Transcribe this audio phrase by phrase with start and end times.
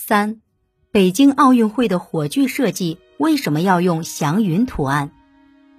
[0.00, 0.40] 三，
[0.92, 5.10] 北京奥运会的火炬设计为什么要用祥云图案？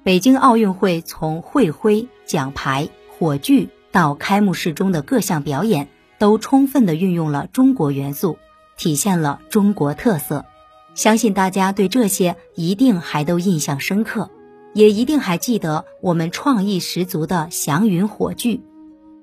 [0.03, 5.87] 北京奥运会从会徽、奖牌、火炬到开幕式中的各项表演，
[6.19, 8.37] 都充分的运用了中国元素，
[8.77, 10.45] 体现了中国特色。
[10.93, 14.29] 相信大家对这些一定还都印象深刻，
[14.73, 18.61] 也一定还记得我们创意十足的祥云火炬。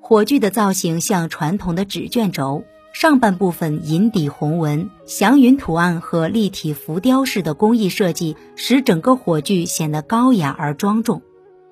[0.01, 2.65] 火炬的造型像传统的纸卷轴。
[2.99, 11.21] 上半部分银底红纹祥云图案和立体浮雕式的工艺设计，使整个火炬显得高雅而庄重。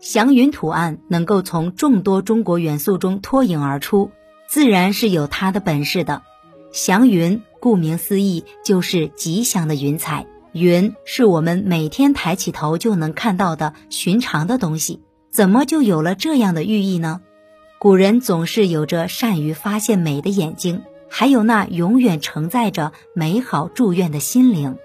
[0.01, 4.11] 祥云图案能够从众多中国元素中脱颖而出，
[4.47, 6.21] 自然是有它的本事的。
[6.73, 15.01] 祥云顾名思义就是吉祥的云彩，云是我们每天抬起头就能看到的寻常的东西，
[15.33, 17.23] 怎么就有了这样的寓意呢？
[17.79, 20.83] 古人总是有着善于发现美的眼睛。
[21.17, 24.79] 还有那永远承载着美好祝愿的心灵，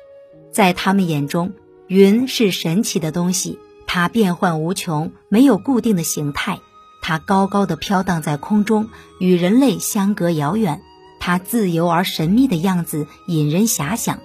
[0.52, 1.54] 在他们眼中，
[1.88, 6.60] 云是神奇的东西，它变幻无穷，没有固定的形态，
[7.02, 8.90] 它高高的飘荡在空中，
[9.20, 10.84] 与人类相隔遥远，
[11.20, 14.20] 它自由而神秘的样子引人遐想。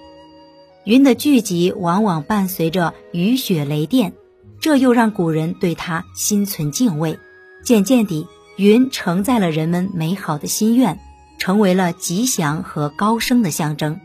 [0.83, 4.13] 云的聚集往往伴随着雨雪雷电，
[4.59, 7.17] 这又让古人对它心存敬畏。
[7.63, 8.27] 渐渐地，
[8.57, 10.99] 云承载了人们美好的心愿。
[11.37, 13.99] 成为了吉祥和高升的象征。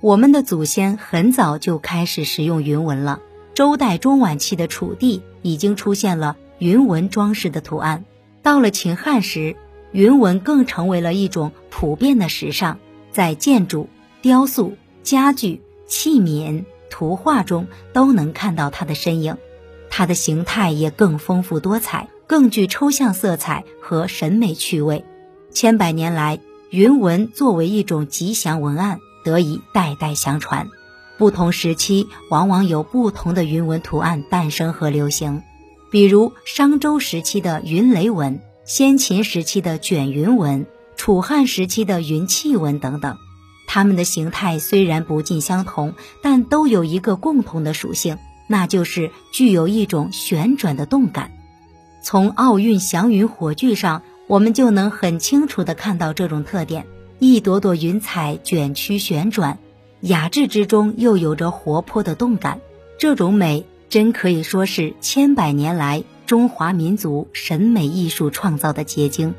[0.00, 3.20] 我们的祖先很早就开始使用云纹了。
[3.54, 8.04] 周代中晚期的楚地已经出现了云纹装饰的图案。
[8.42, 9.56] 到了秦汉时，
[9.92, 12.78] 云纹更成为了一种普遍的时尚，
[13.12, 13.88] 在建筑、
[14.22, 19.36] 雕塑、家具、器皿、图画中都能看到它的身影。
[19.90, 25.04] 它的形态也更丰富多彩，更具抽象色彩和审美趣味。
[25.50, 26.38] 千百年来。
[26.70, 30.68] 云纹作为一种吉祥文案，得以代代相传。
[31.18, 35.42] 不同时期往往有不同的云纹图案诞生和流行，
[35.90, 40.64] 比如商周时期的云雷纹、先秦时期的卷云纹、
[40.96, 43.16] 楚汉时期的云气纹等等。
[43.66, 48.16] 它们的形态虽然不尽相同，但都有一个共同的属性，
[48.46, 51.32] 那就是具有一种旋转的动感。
[52.04, 54.02] 从奥运祥云火炬上。
[54.30, 56.86] 我们就能很清楚地看到这种特点：
[57.18, 59.58] 一朵朵云彩卷曲旋转，
[60.02, 62.60] 雅致之中又有着活泼的动感。
[62.96, 69.34] 这种美真可以说是千百年来中华民族审美艺术创造的结晶。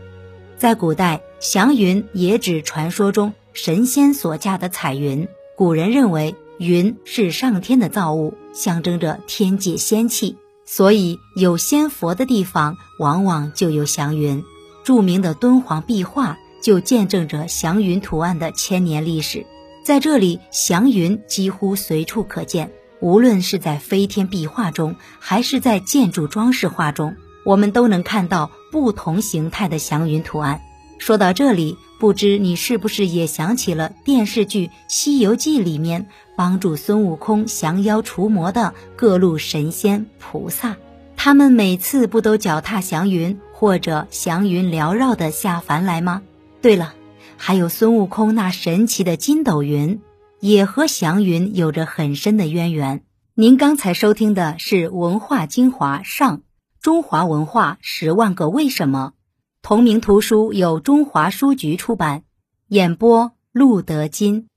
[0.57, 5.29] 在古代，祥云也指传说中神仙所驾的彩云。
[5.55, 10.35] 古人认为云是上天的造物，象征着天界仙气，
[10.65, 14.43] 所以有仙佛的地方往往就有祥云。
[14.83, 19.45] 著名的敦煌壁画就见证着祥云图案的千年历史，
[19.83, 22.71] 在这里，祥云几乎随处可见。
[22.99, 30.61] 无论是在飞天壁画中，还是在建筑装饰画中，我们都能看到不同形态的祥云图案。
[30.99, 40.77] 说到这里，不知你是不是也想起了电视剧《西游记》里面帮助孙悟空降妖除魔的各路神仙菩萨？
[41.17, 43.39] 他们每次不都脚踏祥云？
[43.61, 46.23] 或者祥云缭绕的下凡来吗？
[46.63, 46.95] 对了，
[47.37, 50.01] 还有孙悟空那神奇的筋斗云，
[50.39, 53.03] 也和祥云有着很深的渊源。
[53.35, 56.41] 您刚才收听的是《文化精华上
[56.81, 59.13] 中华文化十万个为什么》，
[59.61, 62.23] 同名图书由中华书局出版，
[62.67, 64.47] 演播陆德金。